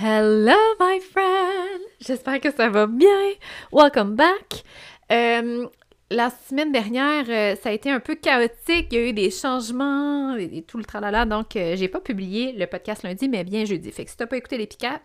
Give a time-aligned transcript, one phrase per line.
[0.00, 1.80] Hello, my friend!
[1.98, 3.32] J'espère que ça va bien.
[3.72, 4.62] Welcome back.
[5.10, 5.66] Euh,
[6.08, 8.86] la semaine dernière, euh, ça a été un peu chaotique.
[8.92, 11.24] Il y a eu des changements et, tout le tralala.
[11.24, 13.90] Donc, euh, j'ai pas publié le podcast lundi, mais bien jeudi.
[13.90, 15.00] Fait que si t'as pas écouté l'épicas,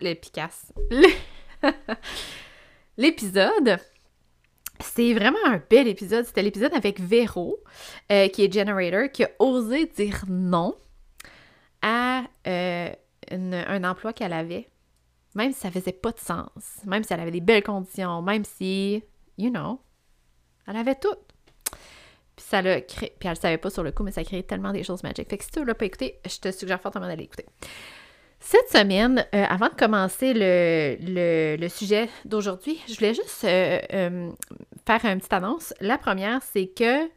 [2.96, 3.78] l'épisode,
[4.78, 6.24] c'est vraiment un bel épisode.
[6.24, 7.58] C'était l'épisode avec Véro,
[8.08, 10.76] qui est Generator, qui a osé dire non
[11.82, 14.68] à un emploi qu'elle avait
[15.34, 16.48] même si ça faisait pas de sens,
[16.86, 19.02] même si elle avait des belles conditions, même si,
[19.38, 19.80] you know,
[20.66, 21.16] elle avait tout.
[22.36, 24.42] Puis ça l'a créé, puis elle le savait pas sur le coup, mais ça créé
[24.42, 25.28] tellement des choses magiques.
[25.30, 27.46] Fait que si tu l'as pas écouté, je te suggère fortement d'aller écouter.
[28.40, 34.30] Cette semaine, euh, avant de commencer le, le, sujet d'aujourd'hui, je voulais juste euh, euh,
[34.86, 35.72] faire une petite annonce.
[35.80, 37.08] La première, c'est que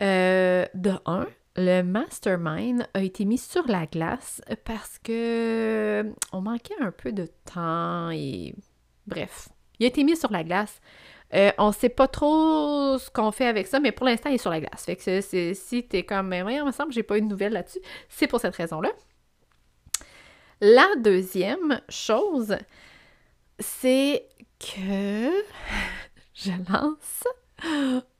[0.00, 6.80] de un, le mastermind a été mis sur la glace parce que euh, on manquait
[6.80, 8.54] un peu de temps et
[9.06, 10.80] bref, il a été mis sur la glace.
[11.32, 14.38] Euh, on sait pas trop ce qu'on fait avec ça, mais pour l'instant, il est
[14.38, 14.84] sur la glace.
[14.84, 17.26] Fait que si t'es comme, mais oui, il me semble que j'ai pas eu de
[17.26, 18.90] nouvelles là-dessus, c'est pour cette raison-là.
[20.60, 22.56] La deuxième chose,
[23.58, 24.26] c'est
[24.58, 25.30] que
[26.34, 27.24] je lance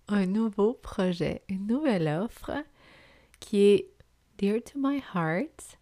[0.09, 2.53] un nouveau projet, une nouvelle offre
[3.51, 3.91] qui est
[4.39, 5.77] Dear to My Heart.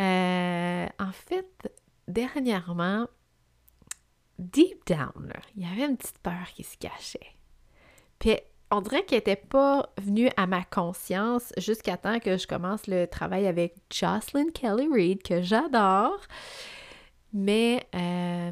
[0.00, 1.70] Euh, en fait,
[2.08, 3.06] dernièrement,
[4.38, 7.36] deep down, il y avait une petite peur qui se cachait.
[8.18, 8.38] Puis
[8.70, 13.06] on dirait qu'elle n'était pas venue à ma conscience jusqu'à temps que je commence le
[13.06, 16.22] travail avec Jocelyn Kelly Reid, que j'adore.
[17.34, 18.50] Mais euh,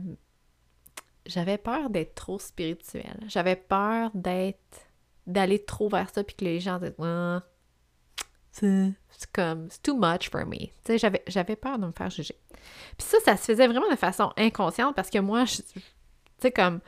[1.25, 3.25] j'avais peur d'être trop spirituelle.
[3.29, 4.59] J'avais peur d'être
[5.27, 7.43] d'aller trop vers ça puis que les gens disent ah,
[8.53, 8.95] c'est
[9.33, 10.59] comme, c'est too much for me.
[10.85, 12.37] Tu sais, j'avais, peur de me faire juger.
[12.99, 15.63] Puis ça, ça se faisait vraiment de façon inconsciente parce que moi, tu
[16.39, 16.81] sais, comme,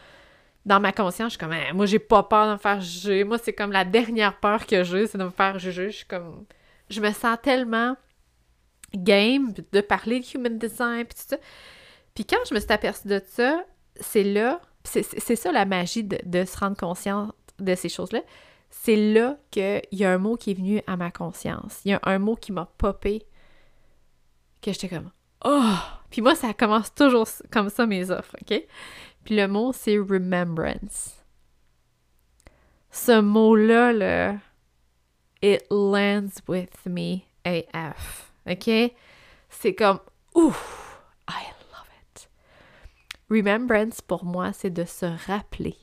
[0.67, 3.25] dans ma conscience, je suis comme, hein, moi, j'ai pas peur de me faire juger.
[3.25, 5.91] Moi, c'est comme la dernière peur que j'ai, c'est de me faire juger.
[5.91, 6.45] Je suis comme,
[6.91, 7.97] je me sens tellement
[8.95, 11.37] game de parler de human design, puis tout ça.
[12.15, 13.65] Puis quand je me suis aperçue de ça,
[13.99, 18.21] c'est là, c'est ça la magie de, de se rendre consciente de ces choses-là
[18.83, 21.81] c'est là qu'il y a un mot qui est venu à ma conscience.
[21.85, 23.25] Il y a un mot qui m'a popé,
[24.61, 25.11] que j'étais comme
[25.45, 25.77] Oh!
[26.11, 28.63] Puis moi, ça commence toujours comme ça, mes offres, OK?
[29.25, 31.15] Puis le mot, c'est remembrance.
[32.91, 34.37] Ce mot-là, là,
[35.41, 38.71] it lands with me AF, OK?
[39.49, 40.01] C'est comme
[40.35, 41.01] Ouf!
[41.29, 42.29] I love it.
[43.31, 45.77] Remembrance, pour moi, c'est de se rappeler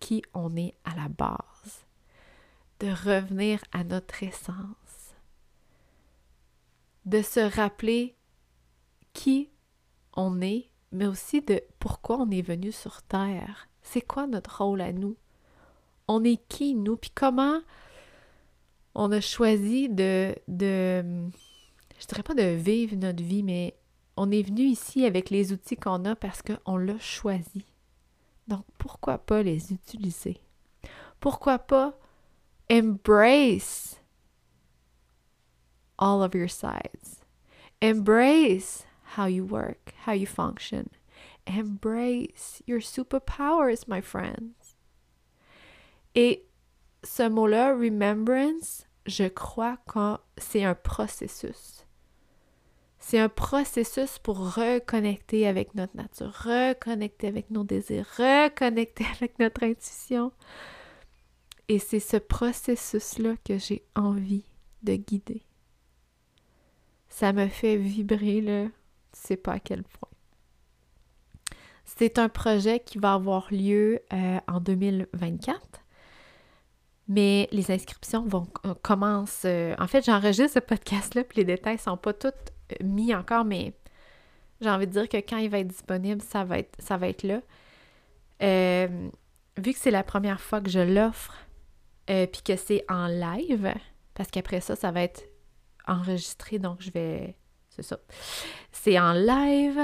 [0.00, 1.84] qui on est à la base,
[2.80, 5.14] de revenir à notre essence,
[7.04, 8.16] de se rappeler
[9.12, 9.50] qui
[10.14, 13.68] on est, mais aussi de pourquoi on est venu sur Terre.
[13.82, 15.16] C'est quoi notre rôle à nous?
[16.08, 16.96] On est qui, nous?
[16.96, 17.60] Puis comment
[18.94, 21.02] on a choisi de, de,
[21.98, 23.74] je dirais pas de vivre notre vie, mais
[24.16, 27.66] on est venu ici avec les outils qu'on a parce qu'on l'a choisi.
[28.46, 30.40] Donc, pourquoi pas les utiliser?
[31.20, 31.98] Pourquoi pas
[32.70, 34.00] embrace
[35.98, 37.24] all of your sides?
[37.80, 38.84] Embrace
[39.16, 40.90] how you work, how you function.
[41.46, 44.76] Embrace your superpowers, my friends.
[46.14, 46.46] Et
[47.02, 51.83] ce mot-là, remembrance, je crois que c'est un processus.
[53.06, 59.62] C'est un processus pour reconnecter avec notre nature, reconnecter avec nos désirs, reconnecter avec notre
[59.62, 60.32] intuition.
[61.68, 64.46] Et c'est ce processus-là que j'ai envie
[64.82, 65.42] de guider.
[67.10, 68.70] Ça me fait vibrer, là, tu
[69.12, 70.08] sais pas à quel point.
[71.84, 75.60] C'est un projet qui va avoir lieu euh, en 2024.
[77.08, 79.46] Mais les inscriptions vont euh, commencer.
[79.46, 82.32] Euh, en fait, j'enregistre ce podcast-là, puis les détails sont pas tous
[82.82, 83.74] mis encore, mais
[84.60, 87.40] j'ai envie de dire que quand il va être disponible, ça va être, ça là.
[88.42, 89.10] Euh,
[89.56, 91.34] vu que c'est la première fois que je l'offre,
[92.10, 93.72] euh, puis que c'est en live,
[94.14, 95.24] parce qu'après ça, ça va être
[95.86, 97.36] enregistré, donc je vais...
[97.70, 97.98] C'est ça.
[98.70, 99.80] C'est en live.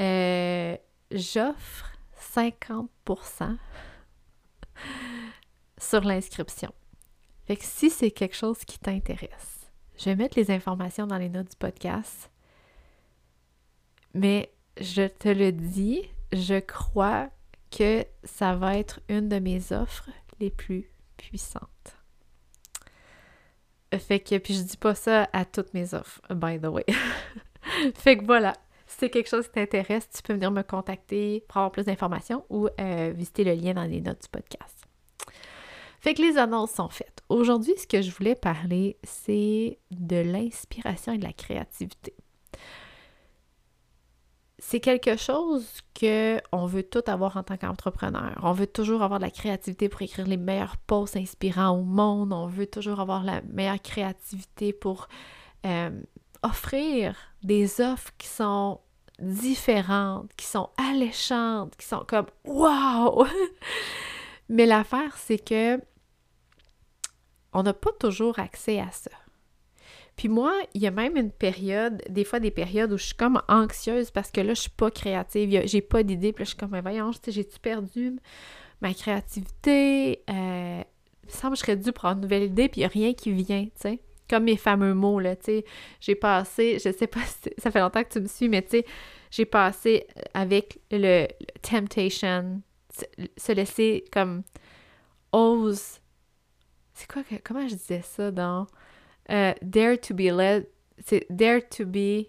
[0.00, 0.76] Euh,
[1.12, 1.92] j'offre
[2.34, 3.56] 50%
[5.78, 6.72] sur l'inscription.
[7.46, 9.57] Fait que si c'est quelque chose qui t'intéresse,
[9.98, 12.30] je vais mettre les informations dans les notes du podcast.
[14.14, 16.02] Mais je te le dis,
[16.32, 17.30] je crois
[17.70, 20.08] que ça va être une de mes offres
[20.40, 21.96] les plus puissantes.
[23.98, 26.84] Fait que, puis je dis pas ça à toutes mes offres, by the way.
[27.94, 28.52] fait que voilà.
[28.86, 32.44] Si c'est quelque chose qui t'intéresse, tu peux venir me contacter pour avoir plus d'informations
[32.48, 34.87] ou euh, visiter le lien dans les notes du podcast.
[36.00, 37.22] Fait que les annonces sont faites.
[37.28, 42.14] Aujourd'hui, ce que je voulais parler, c'est de l'inspiration et de la créativité.
[44.60, 48.38] C'est quelque chose que on veut tout avoir en tant qu'entrepreneur.
[48.42, 52.32] On veut toujours avoir de la créativité pour écrire les meilleurs posts inspirants au monde.
[52.32, 55.08] On veut toujours avoir la meilleure créativité pour
[55.64, 55.90] euh,
[56.42, 58.80] offrir des offres qui sont
[59.20, 63.26] différentes, qui sont alléchantes, qui sont comme wow!
[64.48, 65.80] Mais l'affaire, c'est que
[67.52, 69.10] on n'a pas toujours accès à ça.
[70.16, 73.14] Puis moi, il y a même une période, des fois des périodes où je suis
[73.14, 76.48] comme anxieuse parce que là, je suis pas créative, j'ai pas d'idée, puis là, je
[76.50, 78.16] suis comme, voyons, j'ai-tu perdu
[78.80, 80.24] ma créativité?
[80.28, 80.82] Euh,
[81.22, 82.88] il me semble que je serais due pour une nouvelle idée, puis il n'y a
[82.88, 84.00] rien qui vient, tu sais.
[84.28, 85.64] Comme mes fameux mots, là, tu sais.
[86.00, 87.20] J'ai passé, je sais pas
[87.58, 88.66] ça fait longtemps que tu me suis, mais
[89.30, 91.28] j'ai passé avec le,
[91.62, 92.60] temptation,
[93.36, 94.42] se laisser comme
[95.32, 96.00] ose.
[96.94, 98.66] C'est quoi, comment je disais ça dans
[99.30, 100.66] euh, Dare to be led,
[100.98, 102.26] c'est Dare to be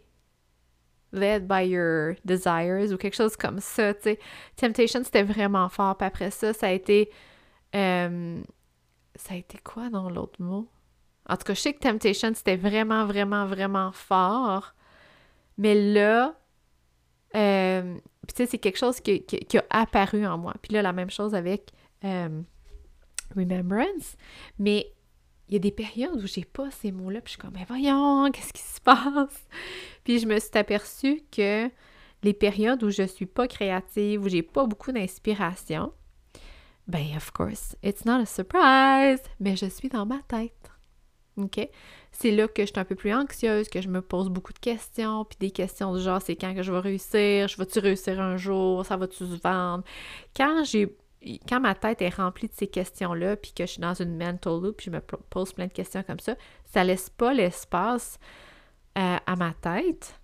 [1.12, 4.20] led by your desires ou quelque chose comme ça, tu sais.
[4.56, 5.98] Temptation, c'était vraiment fort.
[5.98, 7.10] Puis après ça, ça a été.
[7.76, 8.42] Euh,
[9.16, 10.68] ça a été quoi dans l'autre mot?
[11.28, 14.74] En tout cas, je sais que Temptation, c'était vraiment, vraiment, vraiment fort.
[15.58, 16.36] Mais là,
[17.36, 19.24] euh, tu sais, c'est quelque chose qui,
[19.58, 20.54] a apparu en moi.
[20.62, 21.72] Puis là, la même chose avec
[22.04, 22.42] euh,
[23.36, 24.16] Remembrance.
[24.58, 24.92] Mais
[25.48, 27.66] il y a des périodes où j'ai pas ces mots-là, puis je suis comme, mais
[27.68, 29.48] voyons, qu'est-ce qui se passe?
[30.04, 31.70] Puis je me suis aperçue que
[32.22, 35.92] les périodes où je suis pas créative, où j'ai pas beaucoup d'inspiration,
[36.88, 40.69] ben, of course, it's not a surprise, mais je suis dans ma tête.
[41.38, 41.70] OK?
[42.12, 44.60] C'est là que je suis un peu plus anxieuse, que je me pose beaucoup de
[44.60, 47.48] questions, puis des questions du genre, c'est quand que je vais réussir?
[47.48, 48.86] Je vais-tu réussir un jour?
[48.86, 49.84] Ça va-tu se vendre?
[50.36, 50.96] Quand j'ai
[51.48, 54.62] quand ma tête est remplie de ces questions-là, puis que je suis dans une mental
[54.62, 56.36] loop, puis je me pose plein de questions comme ça,
[56.66, 58.20] ça laisse pas l'espace
[58.98, 60.20] euh, à ma tête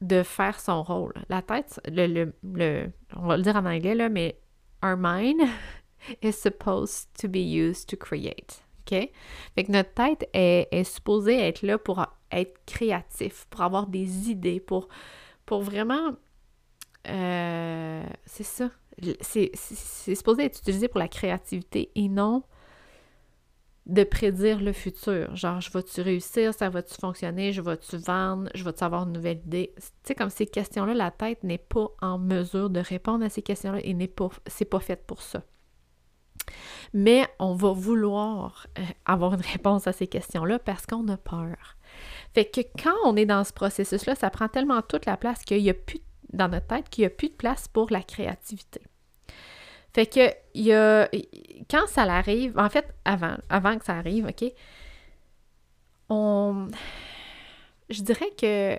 [0.00, 1.14] de faire son rôle.
[1.28, 4.36] La tête, le, le, on va le dire en anglais, là, mais
[4.82, 5.40] our mind
[6.22, 8.62] is supposed to be used to create.
[8.90, 9.10] OK?
[9.54, 14.30] Fait que notre tête est, est supposée être là pour être créatif, pour avoir des
[14.30, 14.88] idées, pour,
[15.46, 16.12] pour vraiment.
[17.08, 18.70] Euh, c'est ça
[19.20, 19.50] c'est
[20.14, 22.42] supposé être utilisé pour la créativité et non
[23.86, 25.34] de prédire le futur.
[25.34, 29.38] Genre, je vais-tu réussir, ça va-tu fonctionner, je vais-tu vendre, je vais-tu avoir une nouvelle
[29.38, 29.72] idée?
[29.76, 33.42] Tu sais, comme ces questions-là, la tête n'est pas en mesure de répondre à ces
[33.42, 34.12] questions-là et n'est
[34.46, 35.42] c'est pas fait pour ça.
[36.92, 41.76] Mais on va vouloir euh, avoir une réponse à ces questions-là parce qu'on a peur.
[42.34, 45.62] Fait que quand on est dans ce processus-là, ça prend tellement toute la place qu'il
[45.62, 46.00] n'y a plus
[46.32, 48.80] dans notre tête qu'il n'y a plus de place pour la créativité.
[49.94, 51.08] Fait que y a
[51.70, 54.50] quand ça arrive, en fait avant avant que ça arrive, OK.
[56.08, 56.68] On
[57.90, 58.78] je dirais que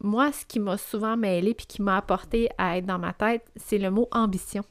[0.00, 3.44] moi ce qui m'a souvent mêlé puis qui m'a apporté à être dans ma tête,
[3.56, 4.64] c'est le mot ambition.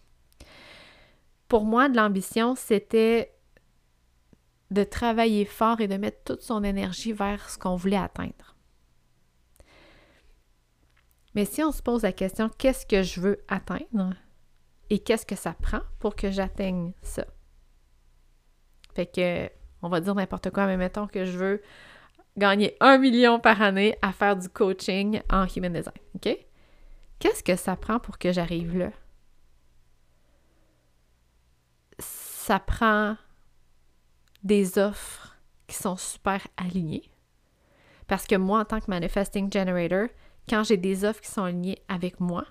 [1.52, 3.36] Pour moi, de l'ambition, c'était
[4.70, 8.56] de travailler fort et de mettre toute son énergie vers ce qu'on voulait atteindre.
[11.36, 14.14] Mais si on se pose la question qu'est-ce que je veux atteindre
[14.90, 17.26] et qu'est-ce que ça prend pour que j'atteigne ça?
[18.96, 19.50] Fait que,
[19.82, 21.62] on va dire n'importe quoi, mais mettons que je veux
[22.38, 26.30] gagner un million par année à faire du coaching en human design, OK?
[27.20, 28.92] Qu'est-ce que ça prend pour que j'arrive là?
[32.52, 33.16] Ça prend
[34.44, 37.10] des offres qui sont super alignées.
[38.08, 40.10] Parce que moi, en tant que manifesting generator,
[40.50, 42.44] quand j'ai des offres qui sont alignées avec moi,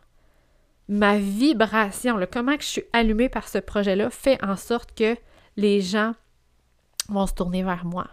[0.89, 5.19] ma vibration, le comment que je suis allumée par ce projet-là fait en sorte que
[5.59, 6.15] les gens
[7.11, 8.09] vont se tourner vers moi.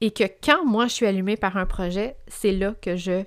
[0.00, 3.26] Et que quand moi je suis allumée par un projet, c'est là que je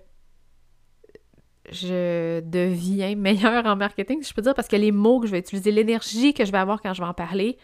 [1.71, 5.39] je deviens meilleure en marketing, je peux dire, parce que les mots que je vais
[5.39, 7.57] utiliser, l'énergie que je vais avoir quand je vais en parler,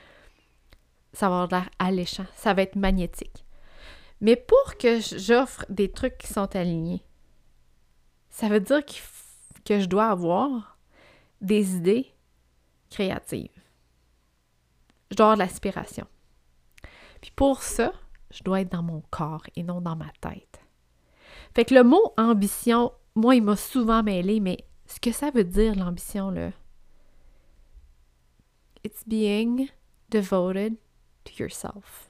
[1.14, 3.46] ça va avoir l'air alléchant, ça va être magnétique.
[4.22, 7.04] Mais pour que j'offre des trucs qui sont alignés,
[8.30, 8.82] ça veut dire
[9.66, 10.78] que je dois avoir
[11.42, 12.14] des idées
[12.90, 13.50] créatives.
[15.12, 16.08] Je dois avoir de l'aspiration.
[17.22, 17.94] Puis pour ça,
[18.32, 20.62] je dois être dans mon corps et non dans ma tête.
[21.54, 25.44] Fait que le mot ambition, moi, il m'a souvent mêlé, mais ce que ça veut
[25.44, 26.52] dire, l'ambition, là,
[28.84, 29.70] it's being
[30.10, 30.76] devoted
[31.24, 32.10] to yourself.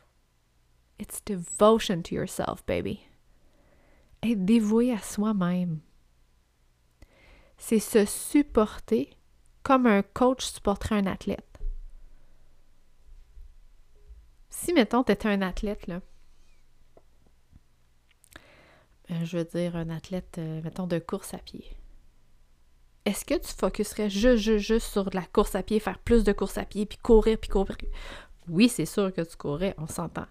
[0.98, 3.02] It's devotion to yourself, baby.
[4.24, 5.80] être dévoué à soi-même.
[7.58, 9.16] C'est se supporter
[9.64, 11.60] comme un coach supporterait un athlète.
[14.50, 16.02] Si, mettons, tu étais un athlète, là,
[19.10, 21.66] je veux dire un athlète, euh, mettons, de course à pied,
[23.06, 26.24] est-ce que tu focuserais juste, juste, juste sur de la course à pied, faire plus
[26.24, 27.78] de course à pied, puis courir, puis courir?
[28.48, 30.26] Oui, c'est sûr que tu courrais, on s'entend.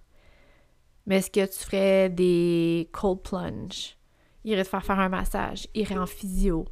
[1.07, 3.97] Mais est-ce que tu ferais des cold plunge?
[4.45, 6.67] Irais te faire faire un massage, irais en physio,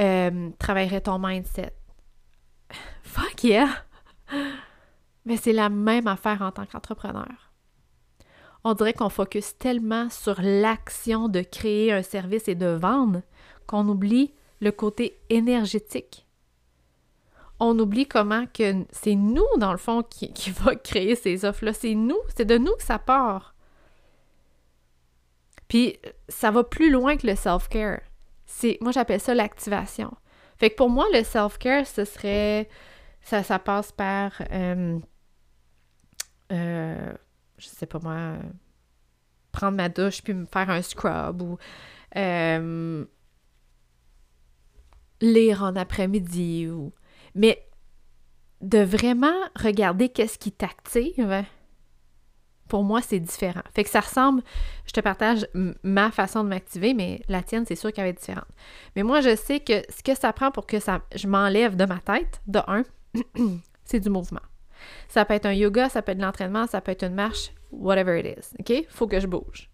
[0.00, 1.72] euh, travaillerais ton mindset.
[3.02, 3.68] Fuck yeah!
[5.24, 7.52] Mais c'est la même affaire en tant qu'entrepreneur.
[8.64, 13.22] On dirait qu'on focus tellement sur l'action de créer un service et de vendre
[13.66, 16.26] qu'on oublie le côté énergétique.
[17.60, 21.72] On oublie comment que c'est nous, dans le fond, qui, qui va créer ces offres-là.
[21.72, 23.54] C'est nous, c'est de nous que ça part.
[25.68, 25.98] Puis
[26.28, 28.00] ça va plus loin que le self-care.
[28.46, 30.12] C'est, moi, j'appelle ça l'activation.
[30.56, 32.68] Fait que pour moi, le self-care, ce serait.
[33.20, 34.32] Ça, passe par.
[34.50, 34.98] Euh,
[36.50, 37.12] euh,
[37.58, 38.36] je sais pas moi.
[39.52, 41.58] prendre ma douche puis me faire un scrub ou.
[42.16, 43.04] Euh,
[45.20, 46.92] lire en après-midi ou.
[47.34, 47.68] Mais
[48.60, 51.44] de vraiment regarder qu'est-ce qui t'active,
[52.68, 53.62] pour moi, c'est différent.
[53.74, 54.42] Fait que ça ressemble,
[54.86, 55.46] je te partage
[55.82, 58.48] ma façon de m'activer, mais la tienne, c'est sûr qu'elle va être différente.
[58.94, 61.84] Mais moi, je sais que ce que ça prend pour que ça, je m'enlève de
[61.84, 62.84] ma tête, de un,
[63.84, 64.40] c'est du mouvement.
[65.08, 67.52] Ça peut être un yoga, ça peut être de l'entraînement, ça peut être une marche,
[67.70, 68.54] whatever it is.
[68.60, 68.86] OK?
[68.88, 69.70] Faut que je bouge.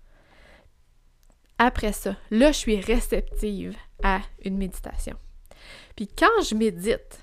[1.58, 5.16] Après ça, là, je suis réceptive à une méditation.
[5.96, 7.20] Puis quand je médite,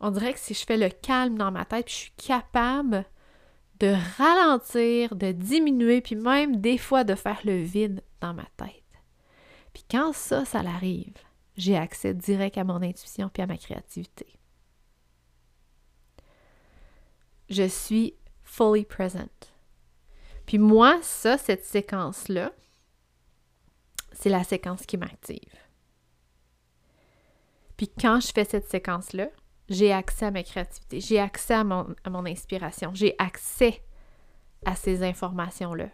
[0.00, 3.04] on dirait que si je fais le calme dans ma tête, je suis capable
[3.78, 8.82] de ralentir, de diminuer, puis même des fois de faire le vide dans ma tête.
[9.74, 11.14] Puis quand ça, ça l'arrive,
[11.56, 14.26] j'ai accès direct à mon intuition puis à ma créativité.
[17.48, 19.28] Je suis fully present.
[20.46, 22.52] Puis moi, ça, cette séquence-là,
[24.12, 25.54] c'est la séquence qui m'active.
[27.76, 29.28] Puis quand je fais cette séquence-là,
[29.68, 33.82] j'ai accès à ma créativité, j'ai accès à mon, inspiration, j'ai accès
[34.64, 35.88] à ces informations-là.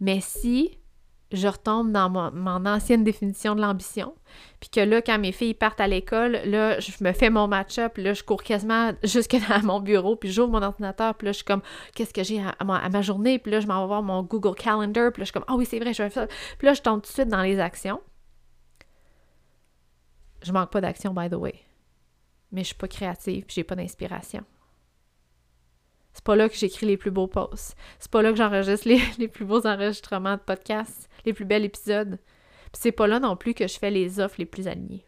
[0.00, 0.79] Mais si
[1.32, 4.14] je retombe dans mon, ancienne définition de l'ambition,
[4.58, 7.96] puis que là, quand mes filles partent à l'école, là, je me fais mon match-up,
[7.98, 11.36] là, je cours quasiment jusque dans mon bureau, puis j'ouvre mon ordinateur, puis là, je
[11.36, 11.62] suis comme,
[11.94, 13.38] qu'est-ce que j'ai à, ma journée?
[13.38, 15.54] Puis là, je m'en vais voir mon Google Calendar, puis là, je suis comme, ah
[15.54, 16.34] oui, c'est vrai, je vais faire ça.
[16.58, 18.00] Puis là, je tombe tout de suite dans les actions.
[20.42, 21.54] Je manque pas d'action, by the way.
[22.50, 24.44] Mais je suis pas créative, puis j'ai pas d'inspiration.
[26.12, 27.76] C'est pas là que j'écris les plus beaux posts.
[27.98, 32.18] C'est pas là que j'enregistre les, plus beaux enregistrements de podcasts, les plus bels épisodes.
[32.72, 35.04] Puis c'est pas là non plus que je fais les offres les plus alignées.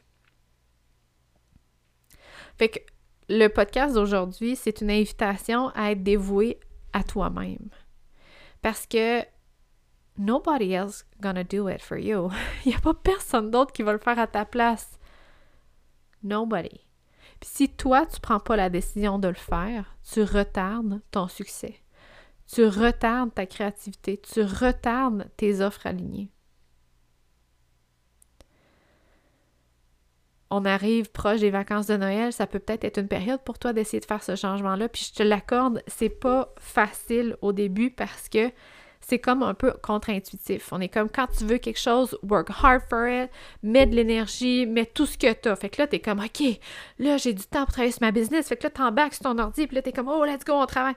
[2.59, 2.78] Fait que
[3.28, 6.59] le podcast d'aujourd'hui, c'est une invitation à être dévoué
[6.92, 7.71] à toi-même.
[8.61, 9.23] Parce que
[10.19, 12.31] nobody else gonna do it for you.
[12.64, 14.99] Il n'y a pas personne d'autre qui va le faire à ta place.
[16.23, 16.87] Nobody.
[17.40, 21.82] Puis si toi, tu prends pas la décision de le faire, tu retardes ton succès.
[22.46, 24.18] Tu retardes ta créativité.
[24.18, 26.30] Tu retardes tes offres alignées.
[30.54, 33.72] on arrive proche des vacances de Noël, ça peut peut-être être une période pour toi
[33.72, 34.87] d'essayer de faire ce changement-là.
[34.90, 38.50] Puis je te l'accorde, c'est pas facile au début parce que
[39.00, 40.70] c'est comme un peu contre-intuitif.
[40.70, 43.30] On est comme quand tu veux quelque chose, work hard for it,
[43.62, 45.56] mets de l'énergie, mets tout ce que tu as.
[45.56, 46.42] Fait que là, tu es comme, OK,
[46.99, 48.46] là, j'ai du temps pour travailler sur ma business.
[48.46, 50.44] Fait que là, tu embarques sur ton ordi, puis là, tu es comme, oh, let's
[50.44, 50.94] go, on travaille.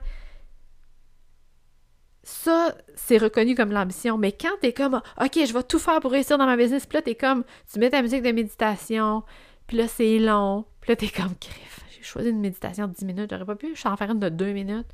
[2.28, 4.18] Ça, c'est reconnu comme l'ambition.
[4.18, 6.84] Mais quand tu es comme, OK, je vais tout faire pour réussir dans ma business,
[6.84, 9.22] puis là, tu es comme, tu mets ta musique de méditation,
[9.66, 12.92] puis là, c'est long, puis là, tu es comme, griffe, j'ai choisi une méditation de
[12.94, 14.88] 10 minutes, j'aurais pas pu, je suis en faire une de 2 minutes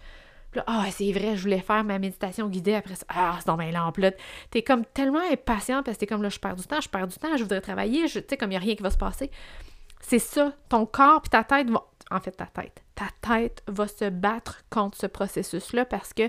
[0.66, 3.06] ah, c'est vrai, je voulais faire ma méditation guidée après ça.
[3.08, 4.10] Ah, c'est dans mes lampes, là.
[4.50, 7.08] T'es comme tellement impatient parce que t'es comme là, je perds du temps, je perds
[7.08, 8.98] du temps, je voudrais travailler, tu sais, comme il n'y a rien qui va se
[8.98, 9.30] passer.
[10.00, 11.82] C'est ça, ton corps puis ta tête vont.
[12.10, 12.82] En fait, ta tête.
[12.94, 16.24] Ta tête va se battre contre ce processus-là parce que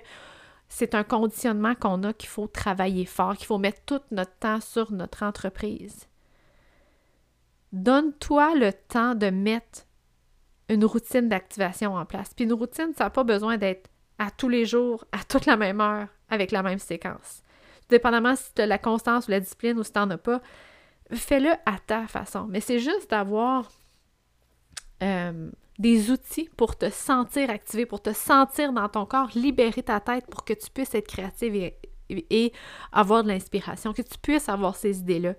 [0.74, 4.60] c'est un conditionnement qu'on a qu'il faut travailler fort, qu'il faut mettre tout notre temps
[4.60, 6.08] sur notre entreprise.
[7.72, 9.86] Donne-toi le temps de mettre
[10.70, 12.34] une routine d'activation en place.
[12.34, 13.88] Puis une routine, ça n'a pas besoin d'être
[14.18, 17.44] à tous les jours, à toute la même heure, avec la même séquence.
[17.90, 20.42] Dépendamment si tu as la constance ou la discipline ou si tu n'en as pas,
[21.12, 22.48] fais-le à ta façon.
[22.50, 23.70] Mais c'est juste d'avoir
[25.04, 30.00] euh, des outils pour te sentir activé, pour te sentir dans ton corps, libérer ta
[30.00, 31.74] tête pour que tu puisses être créative
[32.10, 32.54] et
[32.92, 35.34] avoir de l'inspiration, que tu puisses avoir ces idées-là.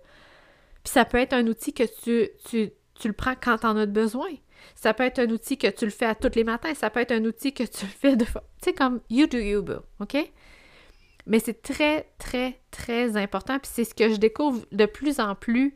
[0.82, 2.70] Puis ça peut être un outil que tu,
[3.04, 4.28] le prends quand tu en as besoin.
[4.74, 6.74] Ça peut être un outil que tu le fais à tous les matins.
[6.74, 8.24] Ça peut être un outil que tu le fais de...
[8.24, 10.16] Tu sais, comme you do you, boo, OK?
[11.26, 13.58] Mais c'est très, très, très important.
[13.58, 15.74] Puis c'est ce que je découvre de plus en plus.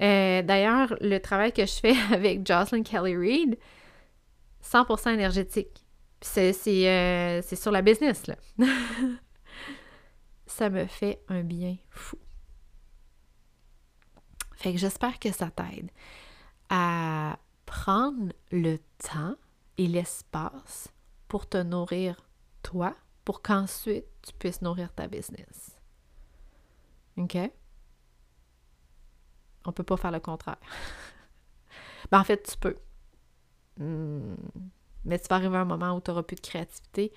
[0.00, 3.58] Euh, d'ailleurs, le travail que je fais avec Jocelyn Kelly Reid,
[4.62, 5.84] 100% énergétique.
[6.20, 8.36] C'est euh, sur la business, là.
[10.46, 12.18] ça me fait un bien fou.
[14.62, 15.90] Que j'espère que ça t'aide
[16.70, 19.34] à prendre le temps
[19.76, 20.88] et l'espace
[21.28, 22.26] pour te nourrir
[22.62, 22.94] toi,
[23.26, 25.78] pour qu'ensuite tu puisses nourrir ta business.
[27.18, 27.36] OK?
[29.64, 30.58] On peut pas faire le contraire.
[32.10, 32.76] ben, en fait, tu peux.
[33.78, 34.34] Hmm.
[35.04, 37.12] Mais tu vas arriver à un moment où tu n'auras plus de créativité,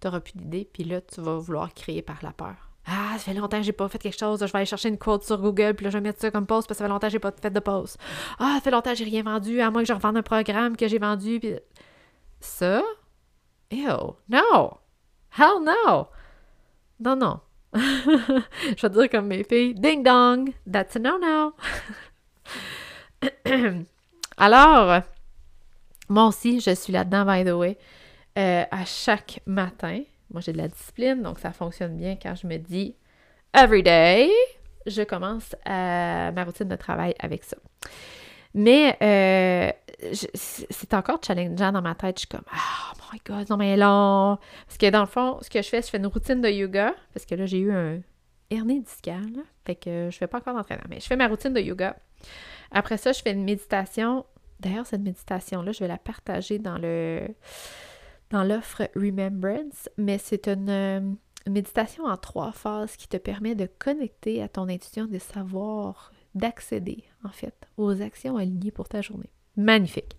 [0.00, 2.72] tu n'auras plus d'idées, puis là, tu vas vouloir créer par la peur.
[2.84, 4.98] Ah, ça fait longtemps que j'ai pas fait quelque chose, je vais aller chercher une
[4.98, 6.88] quote sur Google, puis là, je vais mettre ça comme post parce que ça fait
[6.88, 7.96] longtemps que j'ai pas fait de post.
[8.40, 10.76] Ah, ça fait longtemps que j'ai rien vendu, à moins que je revende un programme
[10.76, 11.54] que j'ai vendu, puis...
[12.40, 12.82] Ça?
[13.70, 14.78] Ew, no!
[15.38, 16.08] Hell no!
[16.98, 17.40] Non, non.
[17.74, 21.54] je vais dire comme mes filles, ding dong, that's a no-no.
[24.36, 25.02] Alors,
[26.08, 27.78] moi aussi, je suis là-dedans, by the way.
[28.38, 32.46] Euh, à chaque matin, moi, j'ai de la discipline, donc ça fonctionne bien quand je
[32.46, 32.94] me dis
[33.54, 34.30] every day,
[34.86, 37.56] je commence euh, ma routine de travail avec ça.
[38.54, 39.72] Mais euh,
[40.12, 42.16] c'est encore challengeant dans ma tête.
[42.16, 44.38] Je suis comme, oh my god, non mais long.
[44.66, 46.94] Parce que dans le fond, ce que je fais, je fais une routine de yoga,
[47.12, 48.00] parce que là, j'ai eu un
[48.50, 51.60] hernie discale, fait que je fais pas encore d'entraînement, mais je fais ma routine de
[51.60, 51.96] yoga.
[52.70, 54.24] Après ça, je fais une méditation.
[54.60, 57.26] D'ailleurs, cette méditation-là, je vais la partager dans le
[58.30, 63.66] dans l'offre Remembrance, mais c'est euh, une, méditation en trois phases qui te permet de
[63.78, 69.30] connecter à ton intuition, de savoir, d'accéder en fait aux actions alignées pour ta journée.
[69.56, 70.16] Magnifique.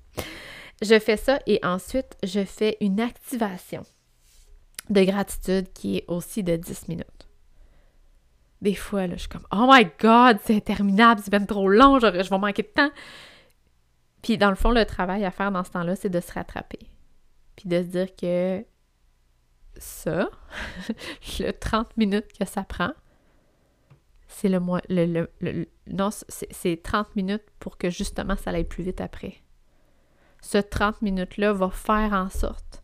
[0.81, 3.83] Je fais ça et ensuite je fais une activation
[4.89, 7.07] de gratitude qui est aussi de 10 minutes.
[8.61, 11.99] Des fois, là, je suis comme Oh my God, c'est interminable, c'est bien trop long,
[11.99, 12.91] je, je vais manquer de temps.
[14.21, 16.79] Puis dans le fond, le travail à faire dans ce temps-là, c'est de se rattraper
[17.55, 18.65] puis de se dire que
[19.77, 20.29] ça,
[21.39, 22.91] le 30 minutes que ça prend,
[24.33, 25.27] c'est le, moins, le,
[25.87, 29.35] non, c'est 30 minutes pour que justement ça aille plus vite après.
[30.41, 32.83] Ce 30 minutes-là va faire en sorte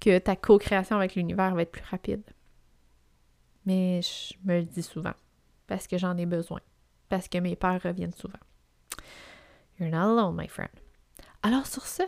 [0.00, 2.24] que ta co-création avec l'univers va être plus rapide.
[3.64, 5.14] Mais je me le dis souvent
[5.66, 6.60] parce que j'en ai besoin,
[7.08, 8.38] parce que mes peurs reviennent souvent.
[9.78, 10.70] You're not alone, my friend.
[11.42, 12.02] Alors sur ce,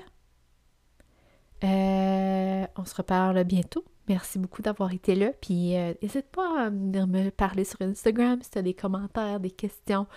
[1.62, 3.84] euh, on se reparle bientôt.
[4.10, 5.30] Merci beaucoup d'avoir été là.
[5.40, 9.38] Puis n'hésite euh, pas à venir me parler sur Instagram si tu as des commentaires,
[9.38, 10.08] des questions,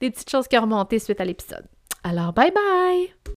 [0.00, 1.64] des petites choses qui ont remonté suite à l'épisode.
[2.04, 3.34] Alors, bye bye!